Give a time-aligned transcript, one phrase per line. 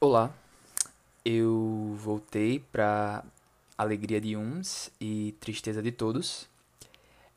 [0.00, 0.32] Olá,
[1.24, 3.24] eu voltei para
[3.76, 6.48] alegria de uns e tristeza de todos.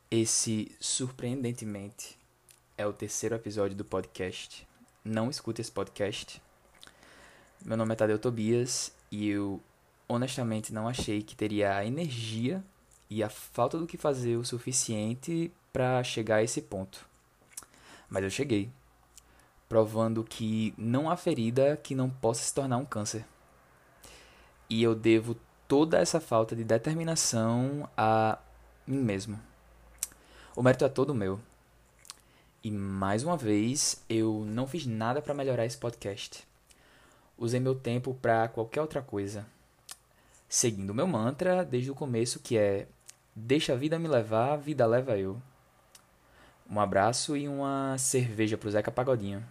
[0.08, 2.16] Esse, surpreendentemente,
[2.78, 4.64] é o terceiro episódio do podcast.
[5.04, 6.40] Não escute esse podcast.
[7.64, 9.60] Meu nome é Tadeu Tobias e eu
[10.06, 12.62] honestamente não achei que teria a energia
[13.10, 17.04] e a falta do que fazer o suficiente para chegar a esse ponto.
[18.08, 18.70] Mas eu cheguei,
[19.72, 23.24] provando que não há ferida que não possa se tornar um câncer.
[24.68, 25.34] E eu devo
[25.66, 28.38] toda essa falta de determinação a
[28.86, 29.40] mim mesmo.
[30.54, 31.40] O mérito é todo meu.
[32.62, 36.46] E mais uma vez, eu não fiz nada para melhorar esse podcast.
[37.38, 39.46] Usei meu tempo para qualquer outra coisa.
[40.50, 42.86] Seguindo meu mantra desde o começo, que é:
[43.34, 45.40] Deixa a vida me levar, a vida leva eu.
[46.70, 49.42] Um abraço e uma cerveja pro Zeca Pagodinho.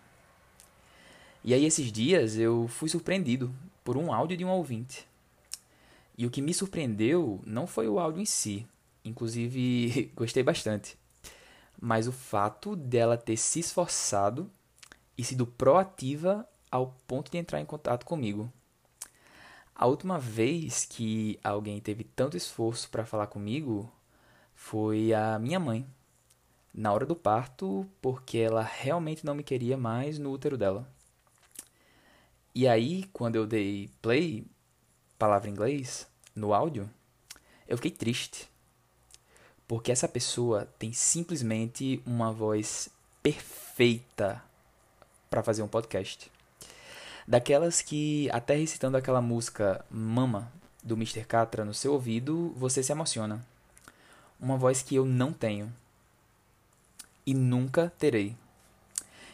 [1.44, 3.52] E aí, esses dias, eu fui surpreendido
[3.84, 5.08] por um áudio de um ouvinte.
[6.16, 8.68] E o que me surpreendeu não foi o áudio em si,
[9.04, 10.96] inclusive gostei bastante,
[11.82, 14.48] mas o fato dela ter se esforçado
[15.18, 18.52] e sido proativa ao ponto de entrar em contato comigo.
[19.74, 23.92] A última vez que alguém teve tanto esforço para falar comigo
[24.54, 25.88] foi a minha mãe,
[26.72, 30.88] na hora do parto, porque ela realmente não me queria mais no útero dela.
[32.54, 34.46] E aí, quando eu dei play,
[35.18, 36.90] palavra em inglês, no áudio,
[37.68, 38.50] eu fiquei triste.
[39.68, 42.90] Porque essa pessoa tem simplesmente uma voz
[43.24, 44.44] perfeita
[45.30, 46.30] para fazer um podcast.
[47.26, 50.52] Daquelas que, até recitando aquela música Mama
[50.84, 51.24] do Mr.
[51.24, 53.46] Catra no seu ouvido, você se emociona.
[54.38, 55.72] Uma voz que eu não tenho.
[57.26, 58.36] E nunca terei.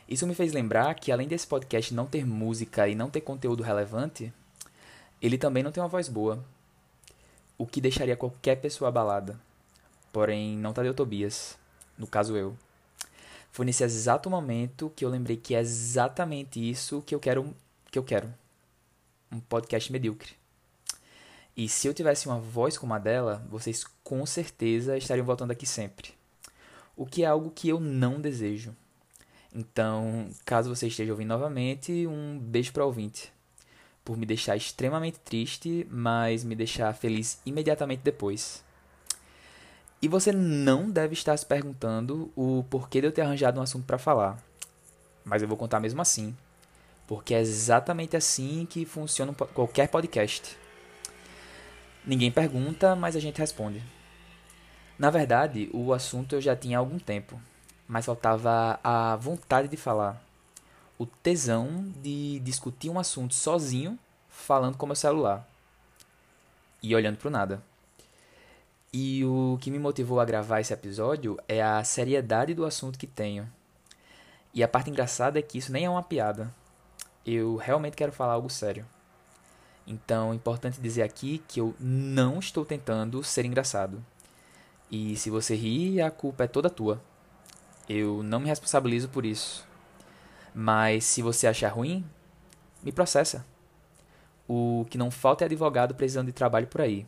[0.08, 3.62] Isso me fez lembrar que, além desse podcast não ter música e não ter conteúdo
[3.62, 4.32] relevante,
[5.22, 6.44] ele também não tem uma voz boa.
[7.58, 9.40] O que deixaria qualquer pessoa abalada.
[10.14, 11.58] Porém, não Tadeu Tobias.
[11.98, 12.58] No caso, eu.
[13.52, 17.54] Foi nesse exato momento que eu lembrei que é exatamente isso que eu quero.
[17.92, 18.34] Que eu quero.
[19.32, 20.34] Um podcast medíocre.
[21.56, 25.66] E se eu tivesse uma voz como a dela, vocês com certeza estariam voltando aqui
[25.66, 26.14] sempre.
[26.96, 28.76] O que é algo que eu não desejo.
[29.58, 33.34] Então, caso você esteja ouvindo novamente, um beijo para o ouvinte.
[34.06, 38.64] Por me deixar extremamente triste, mas me deixar feliz imediatamente depois.
[40.00, 43.88] E você não deve estar se perguntando o porquê de eu ter arranjado um assunto
[43.88, 44.38] para falar.
[45.26, 46.38] Mas eu vou contar mesmo assim.
[47.08, 50.56] Porque é exatamente assim que funciona qualquer podcast.
[52.06, 53.82] Ninguém pergunta, mas a gente responde.
[55.00, 57.42] Na verdade, o assunto eu já tinha há algum tempo
[57.88, 60.22] mas faltava a vontade de falar,
[60.98, 63.98] o tesão de discutir um assunto sozinho,
[64.30, 65.48] falando com meu celular
[66.82, 67.62] e olhando para o nada.
[68.92, 73.08] E o que me motivou a gravar esse episódio é a seriedade do assunto que
[73.08, 73.48] tenho.
[74.54, 76.54] E a parte engraçada é que isso nem é uma piada.
[77.26, 78.86] Eu realmente quero falar algo sério.
[79.86, 84.04] Então, é importante dizer aqui que eu não estou tentando ser engraçado.
[84.90, 87.02] E se você rir, a culpa é toda tua.
[87.88, 89.66] Eu não me responsabilizo por isso.
[90.54, 92.06] Mas se você achar ruim,
[92.84, 93.46] me processa.
[94.48, 97.06] O que não falta é advogado precisando de trabalho por aí.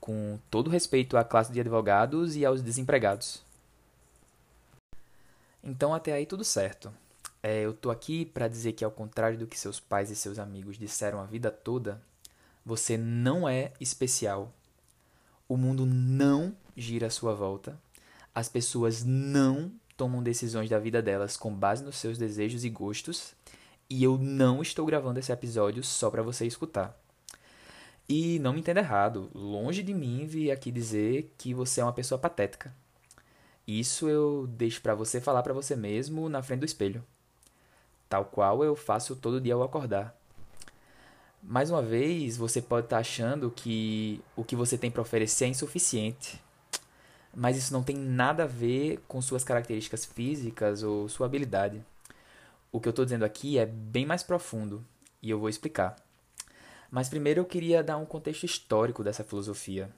[0.00, 3.44] Com todo respeito à classe de advogados e aos desempregados.
[5.62, 6.92] Então até aí tudo certo.
[7.42, 10.38] É, eu tô aqui para dizer que ao contrário do que seus pais e seus
[10.38, 12.00] amigos disseram a vida toda,
[12.64, 14.52] você não é especial.
[15.46, 17.78] O mundo não gira à sua volta
[18.34, 23.34] as pessoas não tomam decisões da vida delas com base nos seus desejos e gostos,
[23.88, 26.98] e eu não estou gravando esse episódio só para você escutar.
[28.08, 31.92] E não me entenda errado, longe de mim vir aqui dizer que você é uma
[31.92, 32.74] pessoa patética.
[33.66, 37.04] Isso eu deixo para você falar para você mesmo na frente do espelho.
[38.08, 40.14] Tal qual eu faço todo dia ao acordar.
[41.42, 45.44] Mais uma vez, você pode estar tá achando que o que você tem para oferecer
[45.44, 46.42] é insuficiente
[47.34, 51.84] mas isso não tem nada a ver com suas características físicas ou sua habilidade.
[52.70, 54.84] O que eu estou dizendo aqui é bem mais profundo
[55.20, 55.96] e eu vou explicar.
[56.90, 59.90] Mas primeiro eu queria dar um contexto histórico dessa filosofia.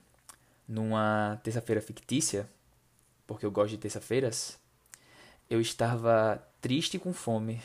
[0.66, 2.48] Numa terça-feira fictícia,
[3.26, 4.58] porque eu gosto de terça-feiras,
[5.48, 7.60] eu estava triste e com fome.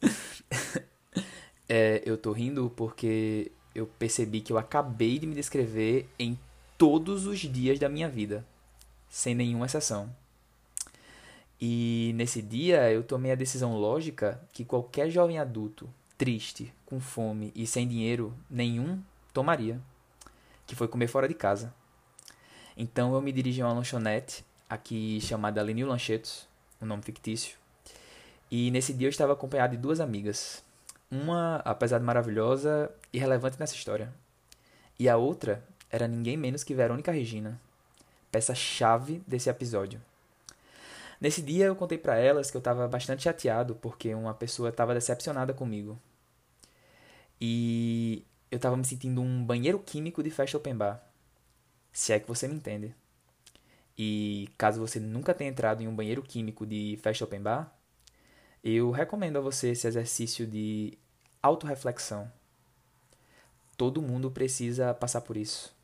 [1.68, 6.38] é, eu tô rindo porque eu percebi que eu acabei de me descrever em
[6.78, 8.44] todos os dias da minha vida
[9.16, 10.14] sem nenhuma exceção.
[11.58, 17.50] E nesse dia eu tomei a decisão lógica que qualquer jovem adulto triste, com fome
[17.54, 19.02] e sem dinheiro nenhum
[19.32, 19.80] tomaria,
[20.66, 21.72] que foi comer fora de casa.
[22.76, 26.46] Então eu me dirigi a uma lanchonete, aqui chamada Lenil Lanchetos,
[26.80, 27.56] um nome fictício.
[28.50, 30.62] E nesse dia eu estava acompanhado de duas amigas.
[31.10, 34.12] Uma, apesar de maravilhosa, irrelevante nessa história.
[34.98, 37.58] E a outra era ninguém menos que Verônica Regina,
[38.30, 40.00] peça-chave desse episódio.
[41.20, 44.94] Nesse dia eu contei para elas que eu estava bastante chateado porque uma pessoa estava
[44.94, 45.98] decepcionada comigo.
[47.40, 51.02] E eu estava me sentindo um banheiro químico de festa open bar.
[51.92, 52.94] Se é que você me entende.
[53.96, 57.72] E caso você nunca tenha entrado em um banheiro químico de festa open bar,
[58.62, 60.98] eu recomendo a você esse exercício de
[61.42, 62.30] autorreflexão.
[63.76, 65.75] Todo mundo precisa passar por isso.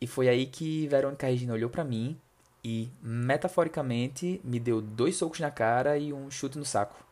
[0.00, 2.18] E foi aí que Verônica Regina olhou para mim
[2.64, 7.04] e, metaforicamente, me deu dois socos na cara e um chute no saco.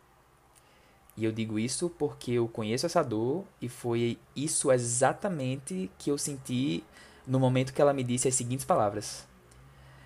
[1.16, 6.16] E eu digo isso porque eu conheço essa dor e foi isso exatamente que eu
[6.16, 6.84] senti
[7.26, 9.26] no momento que ela me disse as seguintes palavras: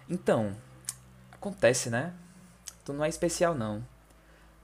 [0.08, 0.56] Então,
[1.31, 2.14] acontece, né?
[2.84, 3.87] Tu não é especial, não.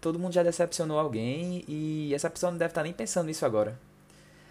[0.01, 3.79] Todo mundo já decepcionou alguém e essa pessoa não deve estar nem pensando nisso agora.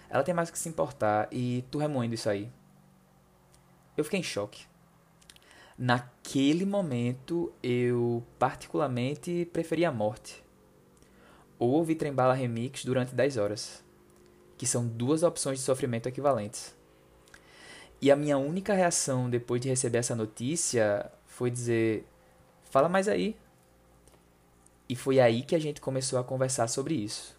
[0.09, 2.49] Ela tem mais que se importar e tu remoendo isso aí.
[3.97, 4.67] Eu fiquei em choque.
[5.77, 10.43] Naquele momento, eu particularmente preferi a morte.
[11.57, 13.83] Ou ouvir Trembala Remix durante 10 horas,
[14.55, 16.75] que são duas opções de sofrimento equivalentes.
[17.99, 22.07] E a minha única reação depois de receber essa notícia foi dizer:
[22.65, 23.35] fala mais aí.
[24.87, 27.35] E foi aí que a gente começou a conversar sobre isso.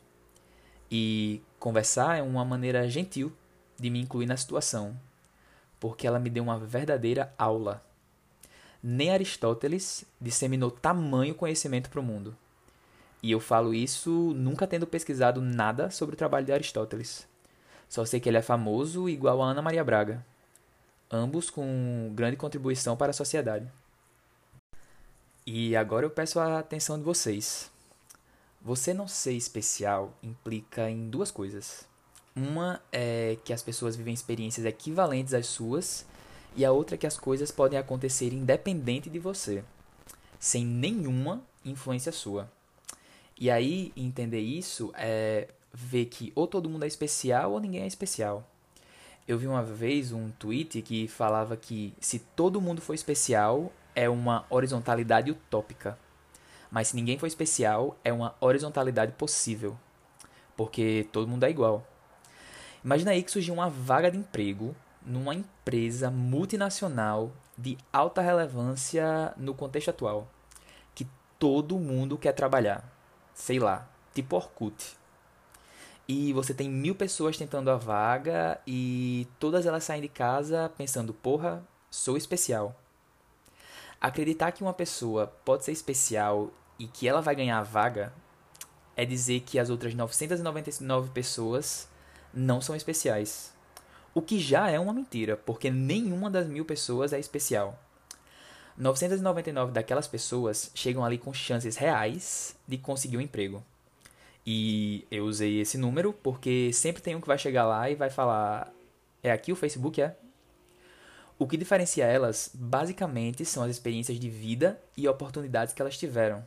[0.91, 3.33] E conversar é uma maneira gentil
[3.79, 4.99] de me incluir na situação,
[5.81, 7.83] porque ela me deu uma verdadeira aula.
[8.83, 12.37] Nem Aristóteles disseminou tamanho conhecimento para o mundo.
[13.23, 17.27] E eu falo isso nunca tendo pesquisado nada sobre o trabalho de Aristóteles.
[17.89, 20.25] Só sei que ele é famoso igual a Ana Maria Braga
[21.11, 23.71] ambos com grande contribuição para a sociedade.
[25.47, 27.71] E agora eu peço a atenção de vocês.
[28.61, 31.88] Você não ser especial implica em duas coisas.
[32.39, 36.07] Uma é que as pessoas vivem experiências equivalentes às suas,
[36.55, 39.65] e a outra é que as coisas podem acontecer independente de você,
[40.39, 42.49] sem nenhuma influência sua.
[43.37, 47.87] E aí, entender isso é ver que ou todo mundo é especial ou ninguém é
[47.89, 48.49] especial.
[49.27, 54.09] Eu vi uma vez um tweet que falava que se todo mundo for especial, é
[54.09, 55.99] uma horizontalidade utópica.
[56.71, 59.77] Mas se ninguém for especial, é uma horizontalidade possível.
[60.57, 61.85] Porque todo mundo é igual.
[62.85, 69.55] Imagina aí que surgiu uma vaga de emprego numa empresa multinacional de alta relevância no
[69.55, 70.29] contexto atual.
[70.95, 71.07] Que
[71.39, 72.85] todo mundo quer trabalhar.
[73.35, 74.99] Sei lá, tipo Orkut
[76.09, 81.13] e você tem mil pessoas tentando a vaga e todas elas saem de casa pensando,
[81.13, 82.75] porra, sou especial.
[84.01, 88.11] Acreditar que uma pessoa pode ser especial e que ela vai ganhar a vaga
[88.97, 91.87] é dizer que as outras 999 pessoas
[92.33, 93.53] não são especiais.
[94.15, 97.79] O que já é uma mentira, porque nenhuma das mil pessoas é especial.
[98.77, 103.63] 999 daquelas pessoas chegam ali com chances reais de conseguir um emprego.
[104.47, 108.09] E eu usei esse número porque sempre tem um que vai chegar lá e vai
[108.09, 108.73] falar:
[109.23, 110.01] é aqui o Facebook?
[110.01, 110.17] É?
[111.39, 116.45] O que diferencia elas, basicamente, são as experiências de vida e oportunidades que elas tiveram.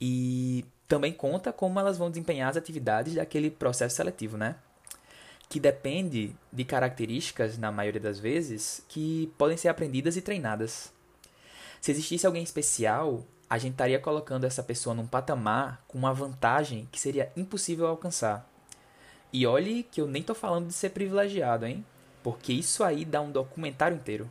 [0.00, 4.56] E também conta como elas vão desempenhar as atividades daquele processo seletivo, né?
[5.52, 10.90] Que depende de características, na maioria das vezes, que podem ser aprendidas e treinadas.
[11.78, 16.88] Se existisse alguém especial, a gente estaria colocando essa pessoa num patamar com uma vantagem
[16.90, 18.50] que seria impossível alcançar.
[19.30, 21.84] E olhe que eu nem estou falando de ser privilegiado, hein?
[22.22, 24.30] Porque isso aí dá um documentário inteiro.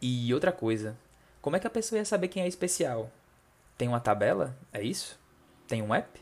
[0.00, 0.96] E outra coisa,
[1.40, 3.10] como é que a pessoa ia saber quem é especial?
[3.76, 4.56] Tem uma tabela?
[4.72, 5.18] É isso?
[5.66, 6.20] Tem um app?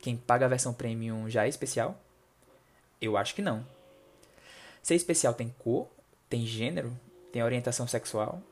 [0.00, 2.00] Quem paga a versão premium já é especial?
[3.00, 3.64] Eu acho que não.
[4.82, 5.88] Ser especial tem cor,
[6.28, 6.98] tem gênero,
[7.32, 8.42] tem orientação sexual,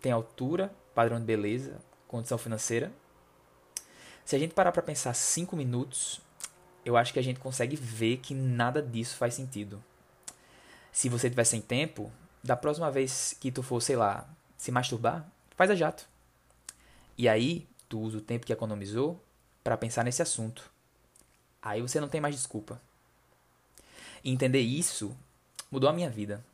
[0.00, 2.92] tem altura, padrão de beleza, condição financeira.
[4.24, 6.20] Se a gente parar para pensar cinco minutos,
[6.84, 9.82] eu acho que a gente consegue ver que nada disso faz sentido.
[10.92, 12.10] Se você tiver sem tempo,
[12.42, 15.26] da próxima vez que tu for, sei lá, se masturbar,
[15.56, 16.08] faz a jato.
[17.18, 19.22] E aí, tu usa o tempo que economizou
[19.64, 20.70] para pensar nesse assunto.
[21.60, 22.80] Aí você não tem mais desculpa.
[24.28, 25.16] Entender isso
[25.70, 26.44] mudou a minha vida.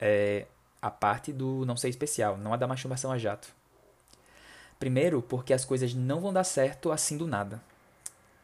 [0.00, 0.46] É
[0.80, 3.48] a parte do não ser especial, não a da masturbação a jato.
[4.78, 7.60] Primeiro, porque as coisas não vão dar certo assim do nada.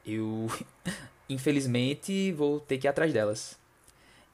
[0.05, 0.49] Eu,
[1.31, 3.57] infelizmente, vou ter que ir atrás delas.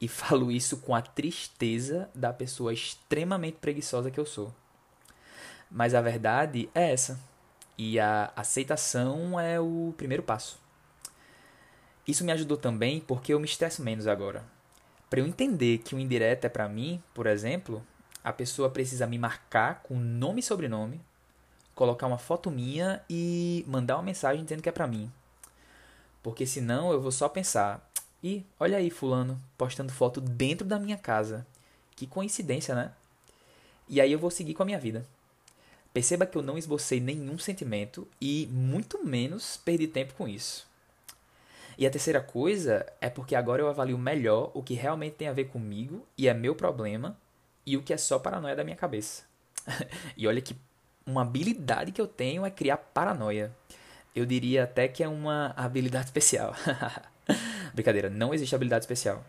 [0.00, 4.52] E falo isso com a tristeza da pessoa extremamente preguiçosa que eu sou.
[5.71, 7.21] Mas a verdade é essa.
[7.78, 10.59] E a aceitação é o primeiro passo.
[12.11, 14.43] Isso me ajudou também porque eu me estresso menos agora.
[15.09, 17.87] Para eu entender que o indireto é para mim, por exemplo,
[18.25, 21.00] a pessoa precisa me marcar com nome e sobrenome,
[21.73, 25.09] colocar uma foto minha e mandar uma mensagem dizendo que é para mim.
[26.21, 27.88] Porque senão eu vou só pensar,
[28.21, 31.47] e olha aí fulano postando foto dentro da minha casa.
[31.95, 32.90] Que coincidência, né?
[33.88, 35.07] E aí eu vou seguir com a minha vida.
[35.95, 40.69] Perceba que eu não esbocei nenhum sentimento e muito menos perdi tempo com isso.
[41.79, 45.33] E a terceira coisa é porque agora eu avalio melhor o que realmente tem a
[45.33, 47.17] ver comigo e é meu problema
[47.65, 49.25] e o que é só paranoia da minha cabeça.
[50.17, 50.57] e olha que
[51.07, 53.55] uma habilidade que eu tenho é criar paranoia.
[54.15, 56.55] Eu diria até que é uma habilidade especial.
[57.73, 59.25] Brincadeira, não existe habilidade especial.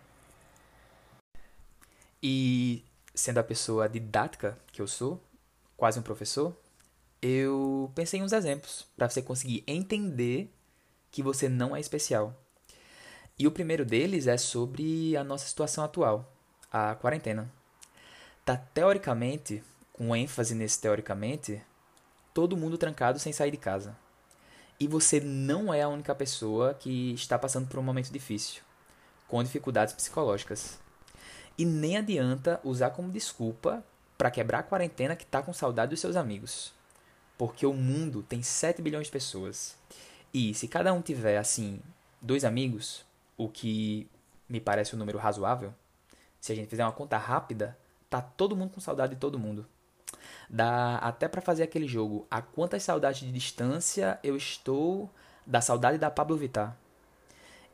[2.22, 2.84] E
[3.14, 5.22] sendo a pessoa didática que eu sou,
[5.76, 6.56] quase um professor,
[7.22, 10.52] eu pensei em uns exemplos para você conseguir entender
[11.12, 12.34] que você não é especial.
[13.38, 16.32] E o primeiro deles é sobre a nossa situação atual,
[16.72, 17.52] a quarentena.
[18.46, 19.64] Tá teoricamente,
[19.94, 21.62] com ênfase nesse teoricamente,
[22.34, 23.96] todo mundo trancado sem sair de casa.
[24.80, 28.64] E você não é a única pessoa que está passando por um momento difícil,
[29.28, 30.80] com dificuldades psicológicas.
[31.58, 33.84] E nem adianta usar como desculpa
[34.18, 36.74] para quebrar a quarentena que está com saudade dos seus amigos.
[37.38, 39.76] Porque o mundo tem 7 bilhões de pessoas.
[40.34, 41.80] E se cada um tiver, assim,
[42.22, 43.06] dois amigos,
[43.38, 44.08] o que
[44.48, 45.74] me parece um número razoável,
[46.40, 47.78] se a gente fizer uma conta rápida,
[48.10, 49.66] tá todo mundo com saudade de todo mundo.
[50.50, 52.28] Dá até para fazer aquele jogo.
[52.30, 55.10] A quantas saudades de distância eu estou
[55.46, 56.76] da saudade da Pablo Vittar.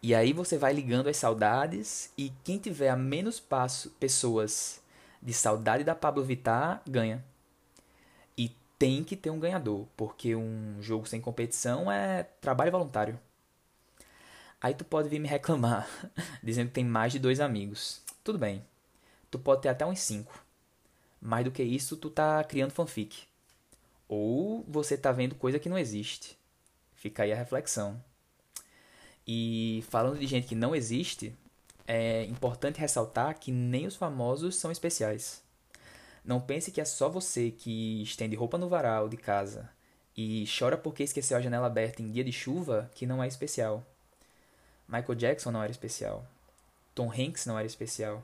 [0.02, 4.80] E aí você vai ligando as saudades e quem tiver a menos passo, pessoas
[5.22, 7.24] de saudade da Pablo Vittar ganha.
[8.78, 13.20] Tem que ter um ganhador, porque um jogo sem competição é trabalho voluntário.
[14.62, 15.88] Aí tu pode vir me reclamar,
[16.44, 18.02] dizendo que tem mais de dois amigos.
[18.24, 18.64] Tudo bem.
[19.30, 20.44] Tu pode ter até uns cinco.
[21.22, 23.24] Mais do que isso, tu tá criando fanfic.
[24.08, 26.38] Ou você tá vendo coisa que não existe.
[26.96, 28.02] Fica aí a reflexão.
[29.28, 31.36] E falando de gente que não existe,
[31.86, 35.44] é importante ressaltar que nem os famosos são especiais.
[36.28, 39.70] Não pense que é só você que estende roupa no varal de casa
[40.16, 43.82] e chora porque esqueceu a janela aberta em dia de chuva que não é especial.
[44.90, 46.28] Michael Jackson não era especial.
[46.94, 48.22] Tom Hanks não era especial.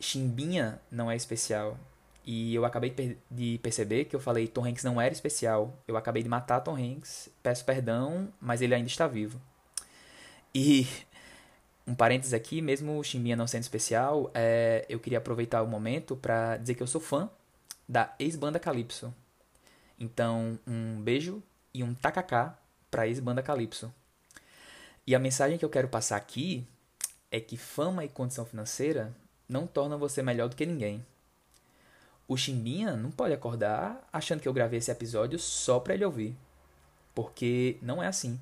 [0.00, 1.78] Chimbinha não é especial.
[2.24, 5.78] E eu acabei de perceber que eu falei Tom Hanks não era especial.
[5.86, 7.28] Eu acabei de matar Tom Hanks.
[7.42, 9.38] Peço perdão, mas ele ainda está vivo.
[10.54, 10.86] E
[11.86, 16.16] um parênteses aqui, mesmo o Chimbinha não sendo especial, é, eu queria aproveitar o momento
[16.16, 17.30] para dizer que eu sou fã
[17.88, 19.14] da ex-banda Calypso.
[19.98, 22.58] Então, um beijo e um tacacá
[22.90, 23.92] para ex-banda Calypso.
[25.06, 26.66] E a mensagem que eu quero passar aqui
[27.30, 29.14] é que fama e condição financeira
[29.48, 31.04] não torna você melhor do que ninguém.
[32.26, 36.36] O Chimbinha não pode acordar achando que eu gravei esse episódio só para ele ouvir.
[37.14, 38.40] Porque não é assim.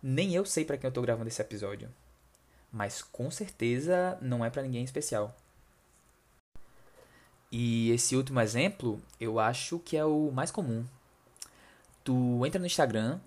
[0.00, 1.90] Nem eu sei para quem eu tô gravando esse episódio.
[2.72, 5.34] Mas com certeza não é para ninguém especial.
[7.50, 10.84] E esse último exemplo, eu acho que é o mais comum.
[12.04, 13.18] Tu entra no Instagram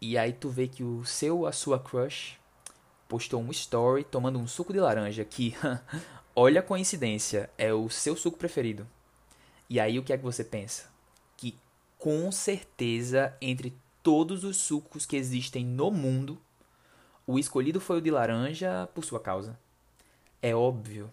[0.00, 2.38] e aí tu vê que o seu a sua crush
[3.08, 5.54] postou um story tomando um suco de laranja que,
[6.34, 8.86] olha a coincidência, é o seu suco preferido.
[9.68, 10.88] E aí o que é que você pensa?
[11.36, 11.56] Que
[11.98, 16.40] com certeza entre todos os sucos que existem no mundo,
[17.26, 19.58] o escolhido foi o de laranja por sua causa.
[20.40, 21.12] É óbvio.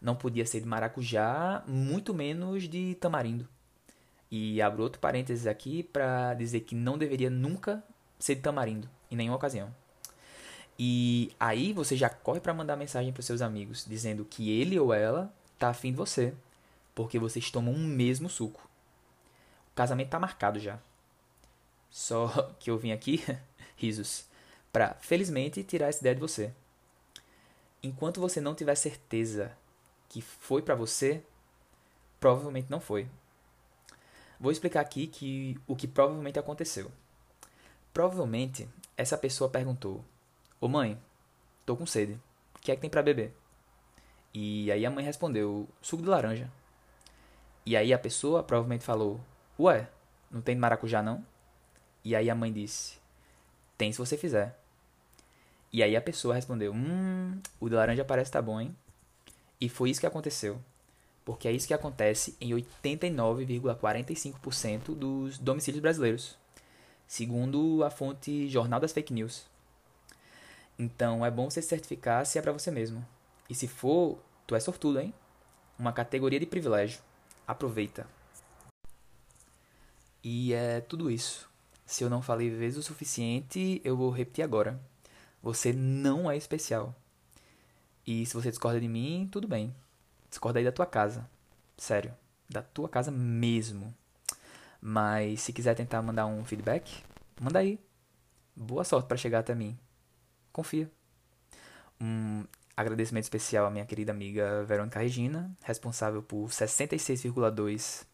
[0.00, 3.48] Não podia ser de maracujá, muito menos de tamarindo.
[4.30, 7.82] E abro outro parênteses aqui para dizer que não deveria nunca
[8.18, 9.74] ser de tamarindo, em nenhuma ocasião.
[10.78, 14.94] E aí você já corre para mandar mensagem para seus amigos dizendo que ele ou
[14.94, 16.32] ela tá afim de você,
[16.94, 18.68] porque vocês tomam um mesmo suco.
[19.72, 20.78] O casamento tá marcado já.
[21.90, 22.28] Só
[22.60, 23.24] que eu vim aqui,
[23.76, 24.26] risos,
[24.72, 26.52] para felizmente tirar essa ideia de você.
[27.82, 29.56] Enquanto você não tiver certeza
[30.08, 31.22] que foi para você,
[32.18, 33.08] provavelmente não foi.
[34.40, 36.90] Vou explicar aqui que o que provavelmente aconteceu.
[37.92, 40.04] Provavelmente essa pessoa perguntou:
[40.60, 41.00] Ô mãe,
[41.66, 42.20] tô com sede.
[42.56, 43.34] O que é que tem para beber?
[44.32, 46.50] E aí a mãe respondeu: suco de laranja.
[47.66, 49.20] E aí a pessoa provavelmente falou:
[49.58, 49.88] Ué,
[50.30, 51.24] não tem maracujá não?
[52.04, 52.98] E aí a mãe disse:
[53.78, 54.58] Tem se você fizer.
[55.72, 58.76] E aí a pessoa respondeu: Hum, o de laranja parece tá bom, hein?
[59.60, 60.60] E foi isso que aconteceu.
[61.24, 66.36] Porque é isso que acontece em 89,45% dos domicílios brasileiros,
[67.06, 69.44] segundo a fonte Jornal das Fake News.
[70.78, 73.06] Então é bom você certificar se é para você mesmo.
[73.48, 75.12] E se for, tu é sortudo, hein?
[75.78, 77.00] Uma categoria de privilégio.
[77.46, 78.06] Aproveita.
[80.22, 81.47] E é tudo isso.
[81.88, 84.78] Se eu não falei vezes o suficiente, eu vou repetir agora.
[85.42, 86.94] Você não é especial.
[88.06, 89.74] E se você discorda de mim, tudo bem.
[90.28, 91.26] Discorda aí da tua casa.
[91.78, 92.14] Sério.
[92.46, 93.94] Da tua casa mesmo.
[94.82, 97.02] Mas se quiser tentar mandar um feedback,
[97.40, 97.80] manda aí.
[98.54, 99.74] Boa sorte para chegar até mim.
[100.52, 100.90] Confia.
[101.98, 102.44] Um
[102.76, 108.04] agradecimento especial à minha querida amiga Verônica Regina, responsável por 66,2%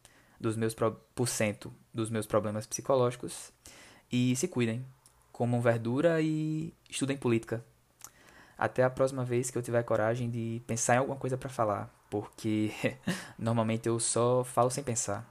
[0.44, 0.76] dos meus,
[1.14, 3.52] por cento dos meus problemas psicológicos.
[4.12, 4.84] E se cuidem.
[5.32, 7.64] Comam verdura e estudem política.
[8.56, 11.92] Até a próxima vez que eu tiver coragem de pensar em alguma coisa para falar,
[12.08, 12.70] porque
[13.36, 15.28] normalmente eu só falo sem pensar.